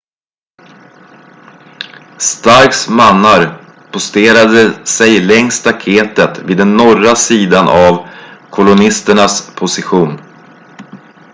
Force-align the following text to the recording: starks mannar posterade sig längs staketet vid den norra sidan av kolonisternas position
starks 2.17 2.89
mannar 2.89 3.61
posterade 3.91 4.85
sig 4.85 5.19
längs 5.19 5.53
staketet 5.53 6.39
vid 6.39 6.57
den 6.57 6.77
norra 6.77 7.15
sidan 7.15 7.67
av 7.67 8.05
kolonisternas 8.49 9.51
position 9.55 10.19